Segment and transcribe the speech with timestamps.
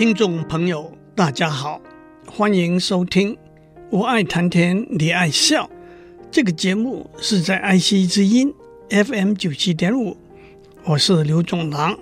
[0.00, 1.78] 听众朋友，大家好，
[2.26, 3.34] 欢迎收听
[3.90, 5.66] 《我爱谈天，你爱笑》
[6.30, 8.50] 这个节目，是在爱惜之音
[8.88, 10.16] FM 九七点五。
[10.84, 11.98] 我是刘总郎。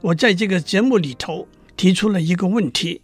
[0.00, 1.46] 我在这个节目里头
[1.76, 3.02] 提出了一个问题：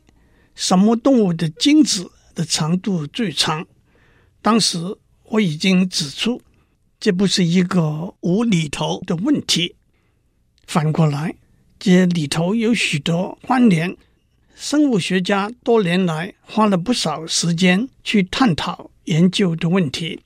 [0.54, 3.66] 什么动物的精子的长度最长？
[4.40, 6.40] 当时我已经指出，
[6.98, 9.76] 这不是一个无厘头的问题。
[10.66, 11.34] 反过来，
[11.78, 13.94] 这里头有许多关联。
[14.62, 20.20] 生物学家多年来花了不少时间去探讨研究的问题。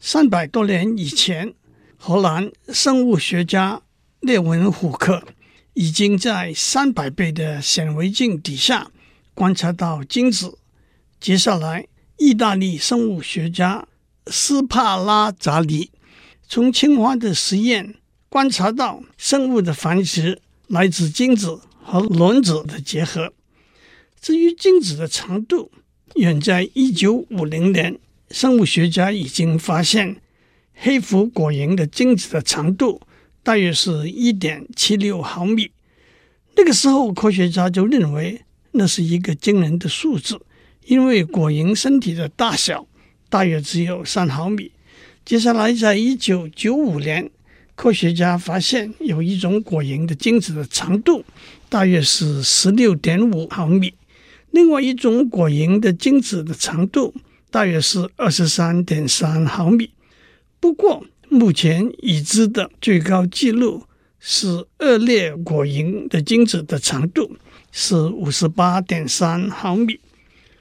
[0.00, 1.54] 三百多年以前，
[1.96, 3.80] 荷兰生物学家
[4.18, 5.22] 列文虎克
[5.74, 8.90] 已经在三百倍的显微镜底下
[9.34, 10.58] 观察到精子。
[11.20, 11.86] 接下来，
[12.18, 13.86] 意大利生物学家
[14.26, 15.92] 斯帕拉扎里
[16.48, 17.94] 从青蛙的实验
[18.28, 23.32] 观察到生物的繁殖来自精子和卵子的结合。
[24.24, 25.70] 至于精子的长度，
[26.14, 27.98] 远在一九五零年，
[28.30, 30.16] 生物学家已经发现
[30.72, 33.02] 黑腹果蝇的精子的长度
[33.42, 35.72] 大约是一点七六毫米。
[36.56, 40.40] 那个时候，科学家就认为那是一个惊人的数字，
[40.86, 42.86] 因为果蝇身体的大小
[43.28, 44.72] 大约只有三毫米。
[45.22, 47.30] 接下来，在一九九五年，
[47.74, 51.22] 科学家发现有一种果蝇的精子的长度
[51.68, 53.92] 大约是十六点五毫米。
[54.54, 57.12] 另外一种果蝇的精子的长度
[57.50, 59.90] 大约是二十三点三毫米。
[60.60, 63.82] 不过，目前已知的最高纪录
[64.20, 67.36] 是二裂果蝇的精子的长度
[67.72, 69.98] 是五十八点三毫米。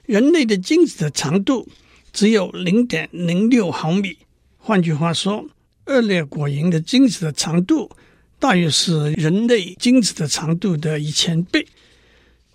[0.08, 1.68] 人类的精子的长度
[2.12, 4.18] 只有零点零六毫米。
[4.58, 5.46] 换句话说，
[5.86, 7.92] 二裂果蝇的精子的长度
[8.40, 11.68] 大约是人类精子的长度的一千倍。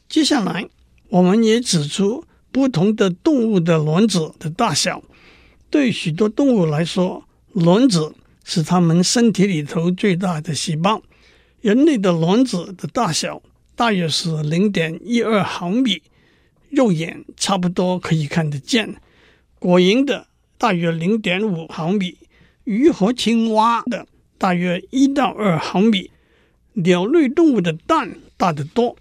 [0.08, 0.68] 接下来。
[1.10, 5.02] 我们也指出，不同的动物的卵子的大小，
[5.70, 11.02] 对许多动物来说，卵子是它们身体里头最大的细胞。
[11.60, 13.42] 人类的卵子的大小
[13.74, 16.02] 大约是零点一二毫米，
[16.70, 18.96] 肉眼差不多可以看得见。
[19.58, 22.16] 果蝇的大约零点五毫米，
[22.64, 24.06] 鱼和青蛙的
[24.36, 26.10] 大约一到二毫米。
[26.74, 28.96] 鸟类动物的蛋大得多。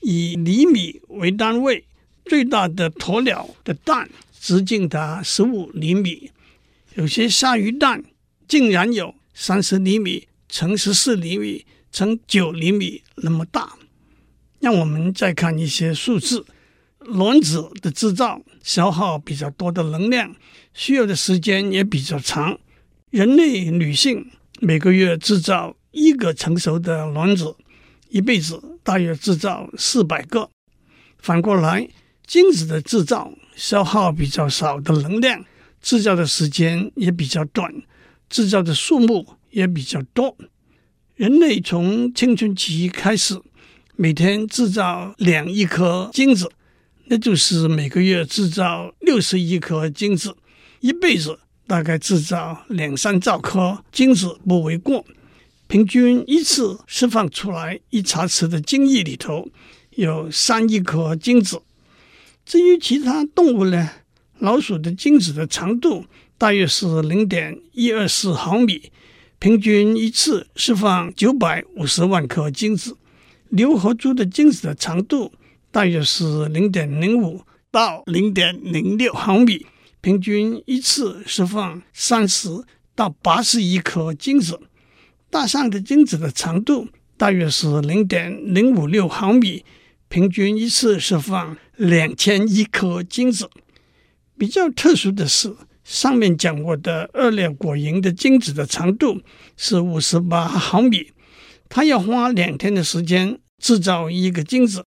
[0.00, 1.84] 以厘米为单位，
[2.24, 6.30] 最大的鸵鸟的蛋直径达十五厘米，
[6.94, 8.04] 有些鲨鱼蛋
[8.46, 13.74] 竟然有三十厘米乘十四厘米乘九厘米那么大。
[14.60, 16.44] 让我们再看一些数字：
[16.98, 20.34] 卵子的制造消耗比较多的能量，
[20.74, 22.58] 需要的时间也比较长。
[23.10, 24.30] 人类女性
[24.60, 27.54] 每个月制造一个成熟的卵子。
[28.08, 30.50] 一辈子大约制造四百个。
[31.18, 31.88] 反过来，
[32.26, 35.44] 精子的制造消耗比较少的能量，
[35.80, 37.72] 制造的时间也比较短，
[38.28, 40.36] 制造的数目也比较多。
[41.16, 43.40] 人类从青春期开始，
[43.96, 46.48] 每天制造两亿颗精子，
[47.06, 50.36] 那就是每个月制造六十亿颗精子，
[50.80, 55.04] 一辈子大概制造两三兆颗精子不为过。
[55.68, 59.50] 平均一次释放出来一茶匙的精液里头
[59.90, 61.60] 有三亿颗精子。
[62.46, 63.90] 至于其他动物呢，
[64.38, 66.06] 老鼠的精子的长度
[66.38, 68.90] 大约是零点一二四毫米，
[69.38, 72.96] 平均一次释放九百五十万颗精子。
[73.50, 75.32] 牛和猪的精子的长度
[75.70, 79.66] 大约是零点零五到零点零六毫米，
[80.00, 82.64] 平均一次释放三十
[82.94, 84.58] 到八十一颗精子。
[85.30, 89.64] 大象的精子的长度大约是零点零五六毫米，
[90.08, 93.50] 平均一次释放两千亿颗精子。
[94.38, 99.20] 比较特殊的是，上面讲过的二裂果蝇的精子的长度
[99.56, 101.12] 是五十八毫米，
[101.68, 104.84] 它要花两天的时间制造一个精子，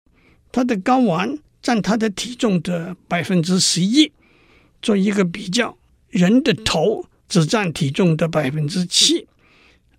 [0.51, 4.11] 它的睾丸占它的体重的百分之十一。
[4.81, 5.77] 做一个比较，
[6.09, 9.27] 人的头只占体重的百分之七。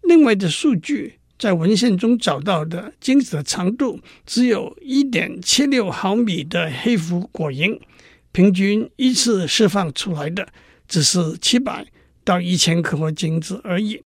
[0.04, 7.80] 另外的数据，在文献中找到的精子的长度只有一点七六毫米的黑腹果蝇，
[8.32, 10.48] 平均一次释放出来的
[10.88, 11.86] 只是七百
[12.24, 14.02] 到一千颗精子而已。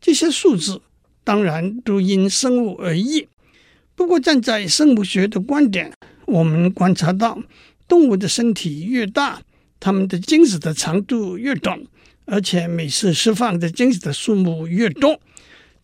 [0.00, 0.82] 这些数字
[1.22, 3.28] 当然都因生物而异。
[3.94, 5.92] 不过站在生物学的观点，
[6.26, 7.40] 我们观察到，
[7.86, 9.40] 动物的身体越大，
[9.78, 11.80] 它们的精子的长度越短。
[12.26, 15.20] 而且每次释放的精子的数目越多，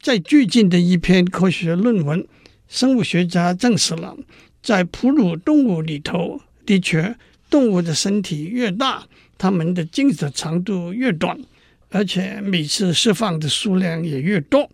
[0.01, 2.27] 在最近的一篇科学论文，
[2.69, 4.17] 生物学家证实了，
[4.63, 7.17] 在哺乳动物里头，的确，
[7.51, 9.07] 动物的身体越大，
[9.37, 11.39] 它们的精子长度越短，
[11.91, 14.71] 而且每次释放的数量也越多。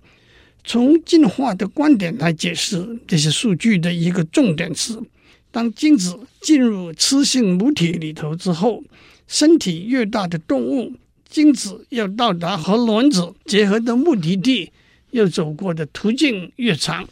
[0.63, 4.99] 从进化的观点来解释这些数据的一个重点是：
[5.51, 8.83] 当精子进入雌性母体里头之后，
[9.27, 10.93] 身体越大的动物，
[11.29, 14.73] 精子要到达和卵子结合的目的地，
[15.11, 17.09] 要走过的途径越长。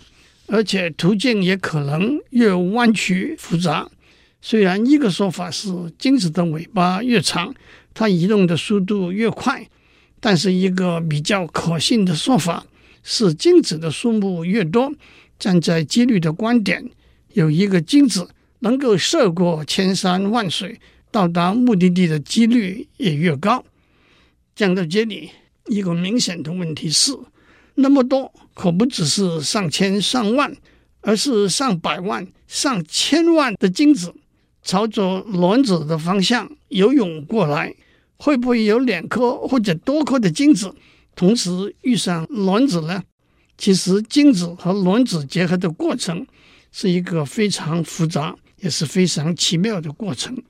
[0.47, 3.89] 而且途径也可能越弯曲复杂。
[4.43, 7.55] 虽然一个说法是精子的尾巴越长，
[7.95, 9.67] 它移动的速度越快，
[10.21, 12.67] 但是一个比较可信的说法
[13.03, 14.93] 是精子的数目越多，
[15.39, 16.91] 站在几率的观点，
[17.33, 18.29] 有一个精子
[18.59, 20.79] 能够涉过千山万水
[21.11, 23.65] 到达目的地的几率也越高。
[24.55, 25.31] 讲到这里，
[25.67, 27.13] 一个明显的问题是。
[27.77, 30.57] 那么多可不只是上千上万，
[31.01, 34.15] 而是上百万、上千万的精子
[34.63, 37.75] 朝着卵子的方向游泳过来，
[38.17, 40.73] 会不会有两颗或者多颗的精子
[41.17, 43.03] 同时遇上卵子呢？
[43.59, 46.27] 其实，精子和卵子结合的过程
[46.71, 50.41] 是一个非常复杂也是非常奇妙的过程。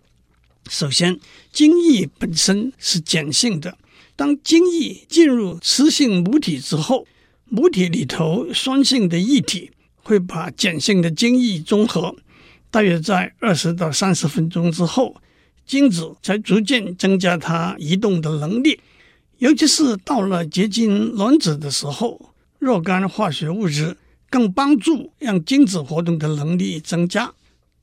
[0.69, 1.19] 首先，
[1.53, 3.77] 精液本身是碱性的，
[4.17, 7.07] 当精液进入雌性母体之后，
[7.47, 12.15] 母体里头酸性的液体会把碱性的精液中和，
[12.71, 15.17] 大约在二十到三十分钟之后，
[15.67, 18.81] 精子才逐渐增加它移动的能力。
[19.39, 23.97] 尤其是到了接近卵子的时候，若干化学物质
[24.31, 27.33] 更帮助让精子活动的能力增加。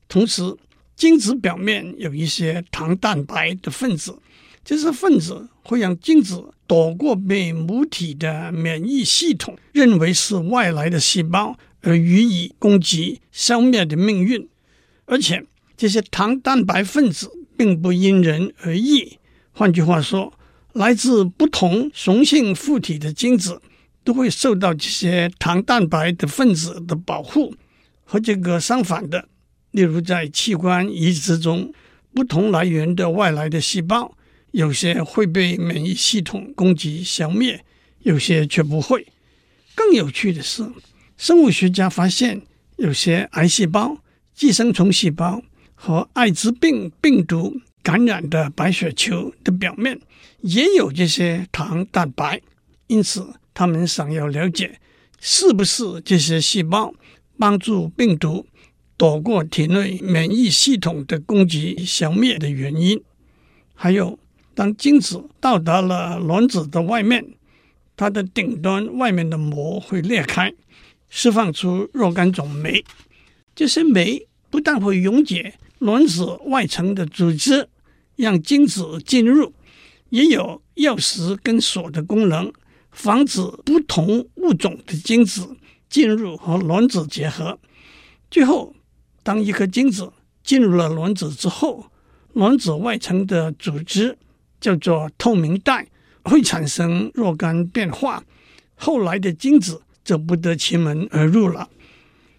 [0.08, 0.56] 同时，
[0.96, 4.18] 精子表面有一些糖蛋白的分子。
[4.64, 14.48] 这些分子会让精子躲过被母体的免疫系统认为是外来的细胞而予以攻击、消灭的命运。
[15.06, 15.44] 而且，
[15.76, 19.18] 这些糖蛋白分子并不因人而异。
[19.52, 20.34] 换句话说，
[20.74, 23.62] 来自不同雄性附体的精子
[24.04, 27.56] 都会受到这些糖蛋白的分子的保护。
[28.04, 29.28] 和这个相反的，
[29.72, 31.74] 例如在器官移植中，
[32.14, 34.16] 不同来源的外来的细胞。
[34.52, 37.64] 有些会被免疫系统攻击消灭，
[38.04, 39.08] 有些却不会。
[39.74, 40.70] 更有趣的是，
[41.16, 42.42] 生物学家发现，
[42.76, 43.98] 有些癌细胞、
[44.34, 45.42] 寄生虫细胞
[45.74, 49.98] 和艾滋病病毒感染的白血球的表面
[50.42, 52.42] 也有这些糖蛋白。
[52.88, 54.82] 因此，他们想要了解，
[55.22, 56.94] 是不是这些细胞
[57.38, 58.46] 帮助病毒
[58.98, 63.02] 躲过体内免疫系统的攻击消灭的原因。
[63.74, 64.20] 还有。
[64.62, 67.26] 当精子到达了卵子的外面，
[67.98, 70.54] 它的顶端外面的膜会裂开，
[71.10, 72.86] 释放出若干种酶。
[73.56, 77.68] 这些酶不但会溶解卵子外层的组织，
[78.16, 79.52] 让精子进入，
[80.12, 82.54] 也有钥匙跟锁的功能，
[82.92, 85.58] 防止不同物种的精子
[85.90, 87.58] 进入和卵子结合。
[88.30, 88.76] 最后，
[89.24, 90.14] 当一颗精子
[90.44, 91.88] 进入了卵子之后，
[92.34, 94.20] 卵子外层的组织。
[94.62, 95.86] 叫做透明带
[96.24, 98.24] 会产生若干变化，
[98.76, 101.68] 后来的精子就不得其门而入了。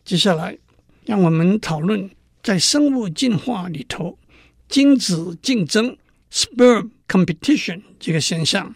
[0.05, 0.57] 接下来，
[1.05, 2.09] 让我们讨论
[2.43, 4.17] 在生物进化里头
[4.69, 5.97] 精子竞争
[6.33, 8.75] （sperm competition） 这个现象。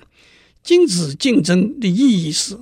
[0.62, 2.58] 精子竞争的意义是，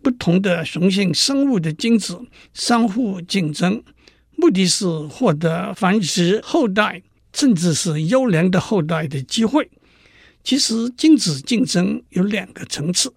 [0.00, 2.20] 不同的雄性生物的精子
[2.54, 3.82] 相互竞争，
[4.36, 7.02] 目的是获得繁殖后代，
[7.32, 9.68] 甚至是优良的后代的机会。
[10.48, 13.12] 其实，精子竞争有两个层次。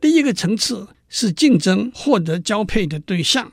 [0.00, 3.44] 第一个层次是竞争获得交配的对象；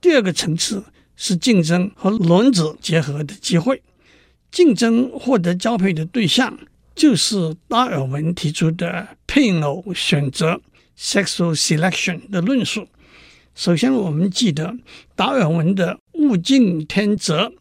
[0.00, 0.84] 第二个层次
[1.16, 3.82] 是竞争和卵子结合的机会。
[4.52, 6.56] 竞争获得交配的对象
[6.94, 10.60] 就是达尔文提出的配偶选择
[10.96, 12.86] （sexual selection） 的论述。
[13.56, 14.72] 首先，我们记得
[15.16, 17.52] 达尔文的物竞天择，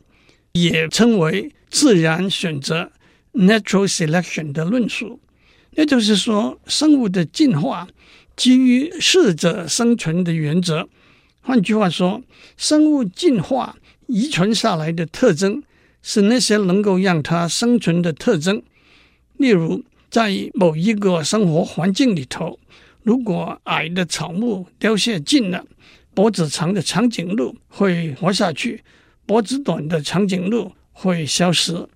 [0.52, 2.92] 也称为自然选择。
[3.34, 5.20] Natural selection 的论述，
[5.72, 7.88] 也就是说，生物的进化
[8.36, 10.90] 基于适者生存的原则。
[11.40, 12.22] 换句话说，
[12.58, 15.64] 生物进化遗传下来的特征
[16.04, 18.62] 是那些能够让它生存的特征。
[19.38, 22.60] 例如，在某一个生活环境里头，
[23.02, 25.66] 如果矮的草木凋谢尽了，
[26.14, 28.84] 脖子长的长颈鹿会活下去，
[29.26, 31.88] 脖子短的长颈鹿会消失。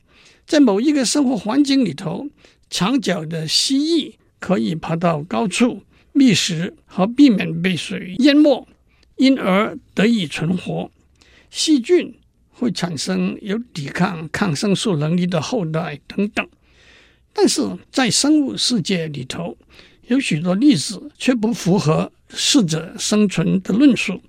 [0.45, 2.27] 在某一个生活环境里头，
[2.69, 5.83] 长脚的蜥蜴可以爬到高处
[6.13, 8.67] 觅食和避免被水淹没。
[9.17, 10.91] 因而得以存活。
[11.49, 12.15] 细菌
[12.49, 16.45] 会产生有抵抗抗生素能力的后代等等。
[17.31, 19.57] 但是在生物世界里头，
[20.07, 24.21] 有许多例子却不符合适者生存的论述。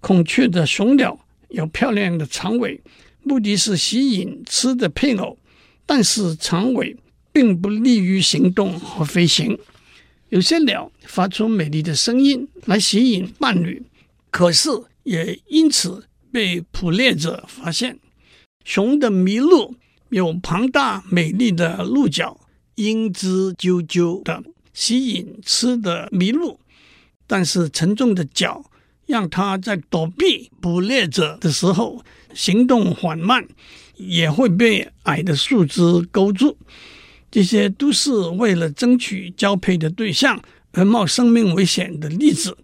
[0.00, 2.80] 孔雀的雄鸟有漂亮的长尾，
[3.24, 5.37] 目的是吸引吃的配偶，
[5.88, 6.94] 但是长尾
[7.32, 9.58] 并不利于行动和飞行。
[10.28, 13.82] 有些鸟发出美丽的声音来吸引伴侣，
[14.30, 14.68] 可是
[15.04, 17.98] 也因此被捕猎者发现。
[18.64, 19.74] 熊的麋鹿
[20.10, 22.38] 有庞大美丽的鹿角。
[22.80, 24.40] 英姿啾啾的
[24.72, 26.60] 吸引吃的麋鹿，
[27.26, 28.70] 但是沉重的角
[29.04, 33.48] 让它在躲避捕猎者的时候行动缓慢，
[33.98, 36.56] 也会被矮的树枝勾住。
[37.30, 40.40] 这些都是为了争取交配的对象
[40.72, 42.56] 而冒生命危险的例子，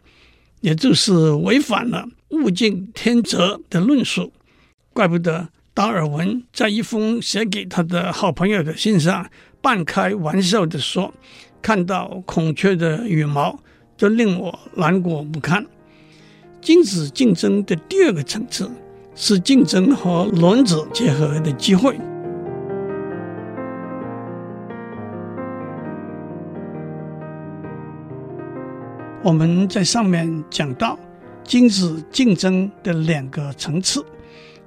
[0.62, 4.32] 也就是违反了物竞天择的论述。
[4.92, 9.30] 怪不得达尔文在一封写给他的好朋友的信上。
[9.60, 11.14] 半开玩笑地说
[11.62, 13.58] ：“看到孔雀的羽毛，
[13.96, 15.64] 就令我难过不堪。”
[16.60, 18.70] 精子竞争的第二个层次
[19.14, 21.96] 是竞争和卵子结合的机会。
[29.22, 30.98] 我们在上面讲到
[31.42, 34.04] 精子竞争的两个层次，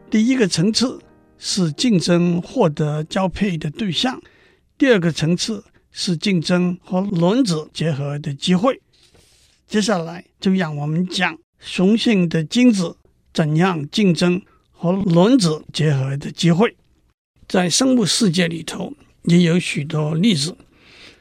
[0.10, 1.00] 第一个层次
[1.38, 4.20] 是竞争获得交配的对象。
[4.77, 8.82] 第二个层次是竞争和卵子结合的机会。
[9.68, 12.96] 接下来就让我们讲雄性的精子
[13.38, 14.41] 怎样竞争
[14.72, 16.75] 和卵子结合的机会。
[17.48, 18.94] 在生物世界里头
[19.25, 20.58] 也有许多例子，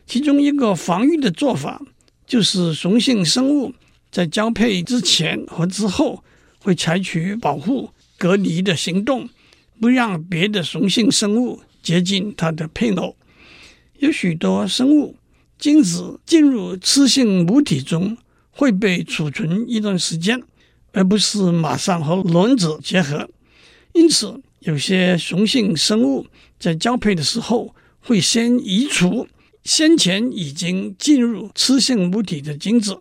[0.06, 1.82] 其中一个防御的做法
[2.26, 3.74] 就是雄性生物
[4.10, 6.24] 在交配之前和之后
[6.58, 9.28] 会采取保护、隔离的行动，
[9.78, 13.14] 不让别的雄性生物接近它的配偶。
[13.98, 15.18] 有许多生物
[15.58, 18.16] 精子进入雌性母体中
[18.52, 20.42] 会被储存一段时间，
[20.96, 23.28] 而不是马上和卵子结合。
[23.92, 26.26] 因此，有些雄性生物
[26.58, 29.28] 在交配的时候会先移除
[29.62, 32.98] 先前已经进入雌性母体的精子。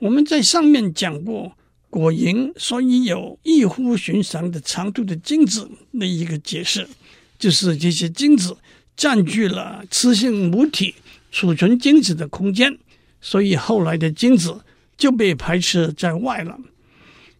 [0.00, 1.52] 我们在上面讲过，
[1.88, 6.88] 果蝇所以有异乎寻常的长度的精子的一个解释，
[7.38, 8.56] 就是这些精子。
[8.94, 10.94] 占据了雌性母体
[11.30, 12.76] 储存精子的空间，
[13.22, 14.60] 所以后来的精子
[14.98, 16.58] 就被排斥在外了。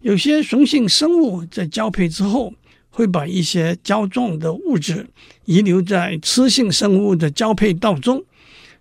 [0.03, 2.53] 有些雄性生物在交配之后，
[2.91, 5.09] 会把一些胶状的物质
[5.47, 8.25] 遗留在雌性生物的交配道中。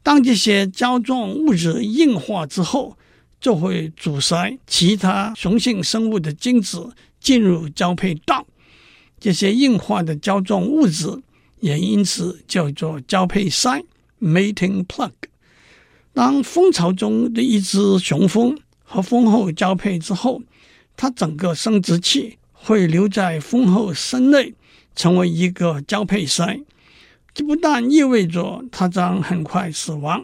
[0.03, 2.97] 当这些胶状物质硬化之后，
[3.39, 8.45] 就会阻塞其他雄性生物的精子进入交配道。
[9.19, 11.21] 这些硬化的胶状物质。
[11.61, 13.83] 也因此叫做交配塞
[14.19, 15.11] （mating plug）。
[16.11, 20.41] 当蜂巢中的一只雄蜂和蜂后交配之后，
[21.01, 24.53] 它整个生殖器会留在蜂后身内，
[24.96, 26.60] 成为一个交配塞。
[27.34, 30.24] 这不但意味着它将很快死亡。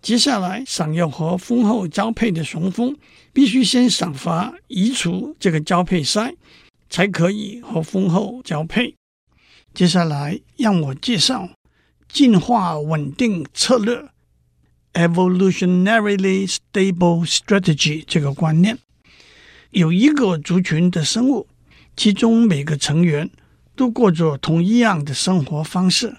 [0.00, 2.96] 接下来，想要和蜂后交配的雄蜂
[3.32, 6.36] 必须先赏罚移除这个交配塞，
[6.88, 8.94] 才可以和蜂后交配。
[9.74, 11.48] 接下来，让我介绍
[12.06, 14.08] 进化稳定策略
[14.92, 18.78] （evolutionarily stable strategy） 这个观念。
[19.72, 21.48] 有一个族群的生物，
[21.96, 23.30] 其中每个成员
[23.74, 26.14] 都过着同一样的生活方式，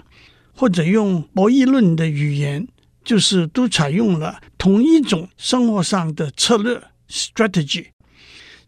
[0.55, 2.67] 或者用博弈论的语言，
[3.03, 7.89] 就是都采用了同一种生活上的策略 （strategy）。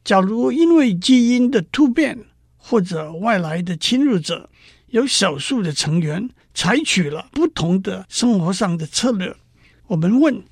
[0.03, 2.19] 假如因为基因的突变
[2.55, 4.51] 或者外来的侵入者，
[4.89, 9.35] 有少数的成员采取了不同的生活上的策略。
[9.87, 10.43] 我们问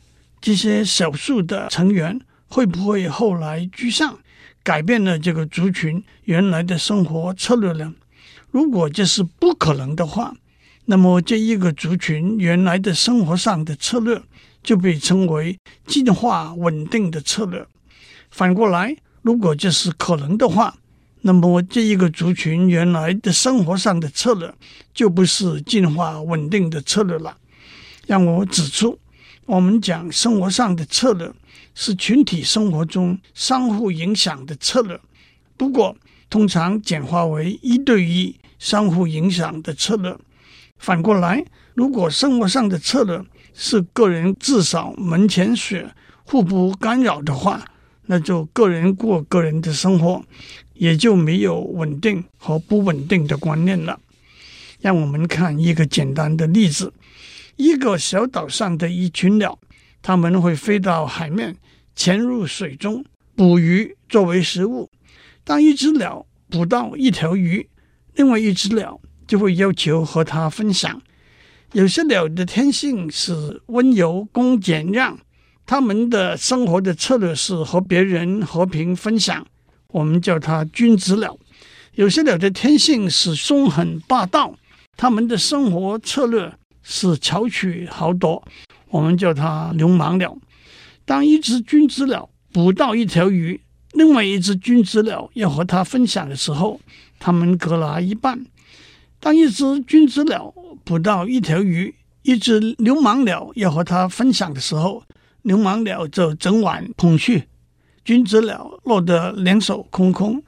[0.41, 4.19] 这些少数的成员会不会后来居上，
[4.63, 7.93] 改变了这个族群原来的生活策略呢？
[8.49, 10.33] 如果这是不可能的话，
[10.85, 14.21] 那么这一个族群原来的生活上的策略
[14.61, 17.65] 就被称为进化稳定的策略。
[18.31, 20.75] 反过来，如果这是可能的话，
[21.21, 24.53] 那么，这一个族群原来的生活上的策略
[24.93, 27.37] 就不是进化稳定的策略了。
[28.05, 28.99] 让我指出，
[29.45, 31.31] 我们讲生活上的策略
[31.75, 34.99] 是群体生活中相互影响的策略，
[35.57, 35.95] 不过
[36.29, 40.15] 通常简化为一对一相互影响的策略。
[40.77, 47.63] 反过来，如果生活上的策略是个人自扫门前雪、互不干扰的话，
[48.07, 50.23] 那就个人过个人的生活，
[50.73, 53.99] 也就没有稳定和不稳定的观念了。
[54.81, 56.91] 让我们看一个简单的例子：
[57.55, 59.57] 一个小岛上的一群鸟，
[60.03, 61.55] 它们会飞到海面，
[61.95, 63.03] 潜入水中
[63.35, 64.91] 捕鱼作为食物。
[65.43, 67.67] 当一只鸟捕到一条鱼，
[68.13, 71.01] 另外一只鸟就会要求和它分享。
[71.71, 75.17] 有些鸟的天性是温柔恭俭让。
[75.65, 79.47] 他们的生活的策略是和别人和平分享，
[79.87, 81.37] 我们叫它君子鸟。
[81.93, 84.53] 有些鸟的天性是凶狠霸道，
[84.97, 88.45] 他们的生活策略是巧取豪夺，
[88.93, 90.37] 我们叫它流氓鸟。
[91.03, 93.59] 当一只君子鸟捕到一条鱼，
[93.93, 96.79] 另外一只君子鸟要和它分享的时候，
[97.17, 98.45] 他们各拿一半。
[99.19, 105.01] 当一只君子鸟捕到一条鱼，一只流氓鸟要和它分享的时候，
[105.41, 107.45] 流氓鸟就整碗捧去，
[108.05, 110.43] 君子鸟落得两手空空。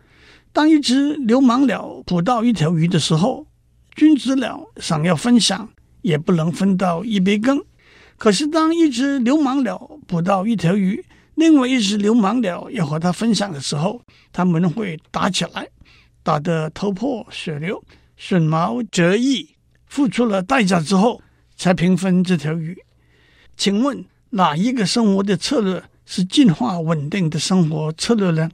[0.53, 3.47] 当一只流氓鸟捕到一条鱼的时候，
[3.95, 5.67] 君子鸟想要分享，
[6.03, 7.59] 也不能分到一杯羹。
[8.17, 11.03] 可是，当一只流氓鸟捕到一条鱼，
[11.35, 15.67] 另外一只流氓鸟要和它分享的时候，他们会打起来，
[16.23, 17.83] 打得头破血流、
[18.17, 19.55] 损毛折翼，
[19.87, 21.21] 付出了代价之后
[21.55, 22.77] 才平分这条鱼。
[23.57, 24.05] 请问？
[24.31, 28.49] 哪一个生活的策略是进化稳定的生活策略呢？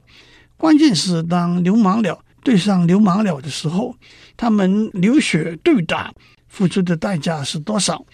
[0.56, 3.96] 关键是当流氓鸟对上流氓鸟的时候，
[4.36, 6.14] 他们流血对打，
[6.46, 8.04] 付出的代价是多少？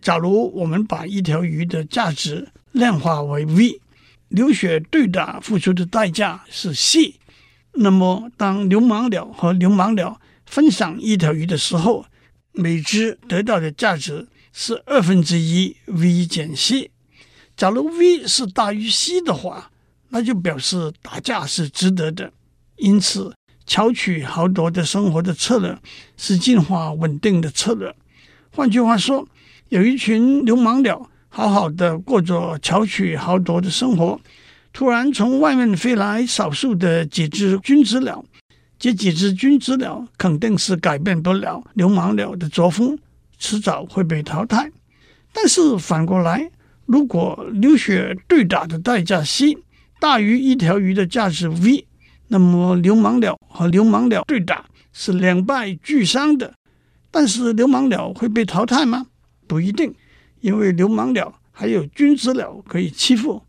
[0.00, 3.80] 假如我们把一条鱼的价值量化为 V，
[4.28, 7.16] 流血对打付出的代价是 C，
[7.74, 12.06] 那么当流氓鸟和流氓鸟分享一条鱼的时候，
[12.52, 16.90] 每只得到的价值是二分之一 V 减 C。
[17.56, 19.70] 假如 V 是大于 C 的话，
[20.08, 22.32] 那就表示打架是值得的。
[22.76, 23.34] 因此，
[23.66, 25.78] 巧取豪夺的生活的策略
[26.16, 27.94] 是进化稳定的策略。
[28.50, 29.28] 换句话说，
[29.72, 34.20] 有一群流氓鸟好好的过着巧取豪夺的生活，
[34.70, 38.22] 突然从外面飞来少数的几只君子鸟，
[38.78, 42.98] 这几只君子鸟肯定是改变不了流氓鸟的作风，
[43.38, 44.70] 迟早会被淘汰。
[45.32, 46.50] 但是反过来，
[46.84, 49.56] 如果流血对打的代价 C
[49.98, 51.86] 大于一条鱼的价值 V，
[52.28, 56.52] 那么流氓鸟和流氓鸟对打是两败俱伤的。
[57.10, 59.06] 但是流氓鸟会被淘汰吗？
[59.52, 59.94] 不一定，
[60.40, 63.42] 因为流氓鸟还有君子鸟可以欺负，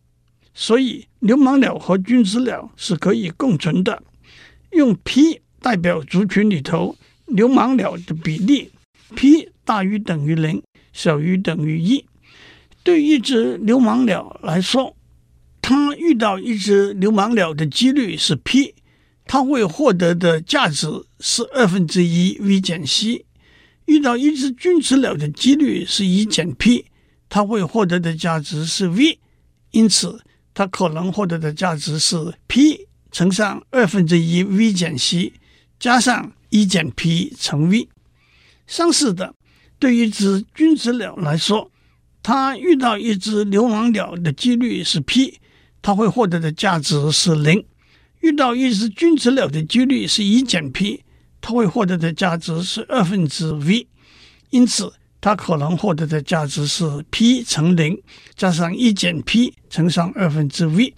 [0.54, 4.04] 所以流氓鸟和君子鸟是可以共存的。
[4.74, 8.70] 用 P 代表族群里头流氓鸟的比例
[9.16, 10.62] ，P 大于等于零，
[10.92, 12.04] 小于等于一。
[12.84, 14.98] 对一只流氓鸟来说，
[15.62, 18.76] 它遇到一只流氓鸟的几率是 P，
[19.26, 20.90] 它会获得的价值
[21.22, 23.24] 是二分之一 V 减 C；
[23.86, 26.86] 遇到一只君子鸟的几率是一减 P，
[27.30, 29.20] 它会获得的价值是 V，
[29.72, 30.22] 因此
[30.54, 35.34] 它可能获得的价值是 P 乘上二分之一 V 减 C
[35.80, 37.90] 加上一减 P 乘 V。
[38.66, 39.36] 相似的，
[39.80, 41.70] 对于一只君子鸟来说。
[42.26, 45.42] 它遇到一只流氓鸟的几率是 P，
[45.82, 47.66] 它会获得的价值是零；
[48.22, 51.03] 遇到一只君子鸟的几率是一减 P，
[51.44, 53.86] 他会获得的价值是二分之 V。
[54.50, 58.02] 因此，他可能获得的价值是 P 乘零
[58.36, 60.94] 加上一减 P 乘上二分之 V。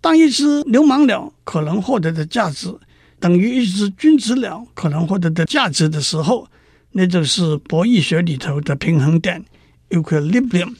[0.00, 2.72] 当一只流氓鸟可能获得的价值
[3.18, 6.48] 等于一只君子鸟可能获得的价值的时候，
[6.92, 9.44] 那就是博弈学里头的平衡点。
[9.90, 10.74] Equilibrium，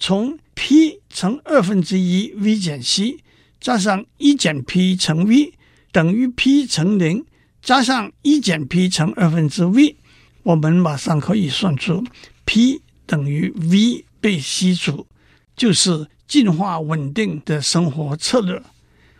[0.00, 3.18] 从 P 乘二分之一 V 减 C
[3.60, 5.52] 加上一减 P 乘 V
[5.92, 7.24] 等于 P 乘零
[7.66, 9.96] 加上一减 P 乘二分之 V，
[10.44, 12.04] 我们马上可以算出
[12.44, 15.08] P 等于 V 被吸除，
[15.56, 18.62] 就是进化稳定的生活策略。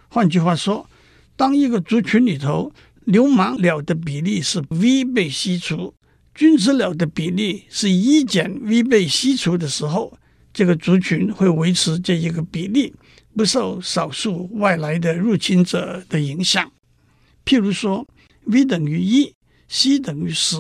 [0.06, 0.88] 换句话说，
[1.34, 2.72] 当一个族群里头
[3.04, 5.92] 流氓鸟的比例是 V 被吸除。
[6.32, 10.16] 君子鸟的比例是一减 V 被吸除的时候，
[10.54, 12.94] 这个族群会维持这一个比例，
[13.34, 16.70] 不受少数外来的入侵者的影响。
[17.44, 18.06] 譬如说
[18.46, 19.32] ，V 等于一
[19.68, 20.56] ，C 等于十，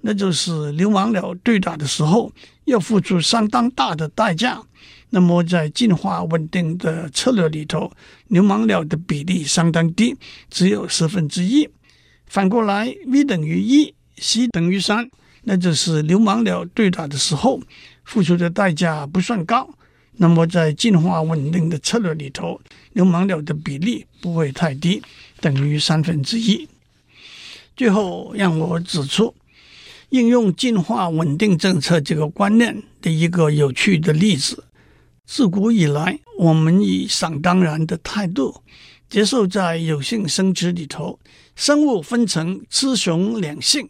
[0.00, 2.32] 那就是流氓鸟对打的时候
[2.64, 4.62] 要付出相当大的代价。
[5.10, 7.90] 那么在进化稳定的策略里头，
[8.28, 10.16] 流氓鸟的比例相当低，
[10.48, 11.68] 只有十分之一。
[12.26, 15.10] 反过来，V 等于一，C 等于三。
[15.42, 17.60] 那就是流氓鸟对打的时候，
[18.04, 19.68] 付出的代价不算高，
[20.18, 22.60] 那么在进化稳定的策略里头，
[22.92, 25.02] 流氓鸟的比例不会太低，
[25.40, 26.68] 等于三分之一。
[27.76, 29.34] 最后让我指出，
[30.10, 34.64] 应用进化稳定政策这个观念的一个有趣的例子。
[35.24, 38.62] 自古以来，我们以想当然的态度
[39.08, 41.18] 接受，在有性生殖里头，
[41.54, 43.88] 生物分成雌雄两性。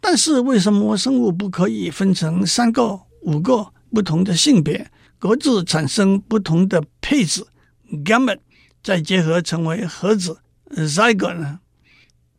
[0.00, 7.48] 但是，为什么生物不可以分成三个、五个不同的性别，各自产生不同的配子
[8.04, 8.38] （gamete），
[8.80, 10.38] 再结合成为盒子
[10.70, 11.58] （zygote） 呢？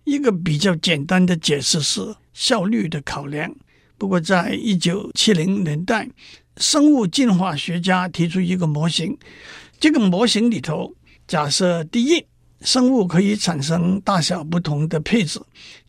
[0.10, 3.54] 一个比较简单的解释是效率的考量。
[3.96, 6.10] 不过，在一九七零年代，
[6.58, 9.16] 生物进化学家提出一个模型。
[9.80, 10.96] 这个模型里头，
[11.28, 12.26] 假设第一，
[12.62, 15.40] 生物可以产生大小不同的配子；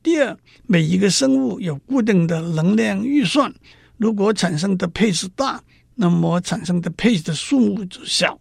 [0.02, 3.50] 第二，每一个生物有固定的能量预算。
[3.96, 5.62] 如果产生的配子大，
[5.94, 8.38] 那么产生的配子的数目就小。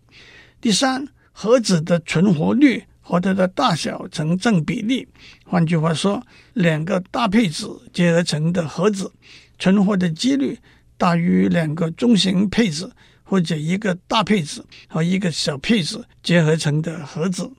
[0.59, 2.83] 第三，盒子的存活率。
[3.09, 5.07] 和它的大小成正比例，
[5.43, 9.11] 换句话说，两个大配子结合成的盒子
[9.57, 10.59] 存活的几率
[10.95, 12.93] 大于两个中型配子
[13.23, 17.51] 或者一个大配子和一个小配子结合成的盒子。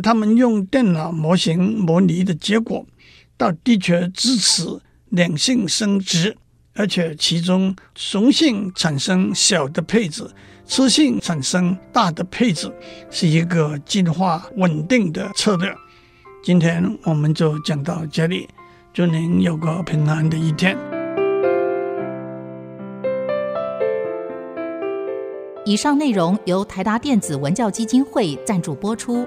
[0.00, 2.86] 他们用电脑模型模拟的结果，
[3.36, 4.64] 倒的确支持
[5.08, 6.36] 两性生殖，
[6.74, 10.32] 而且其中雄性产生小的配子。
[10.66, 12.72] 雌性产生大的配置
[13.10, 15.72] 是一个进化稳定的策略。
[16.42, 18.48] 今天我们就讲到这里，
[18.92, 20.76] 祝您有个平安的一天。
[25.66, 29.26] 以上内容由台达电子文教基金会赞助播出。